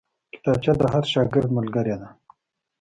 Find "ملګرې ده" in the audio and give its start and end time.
1.57-2.09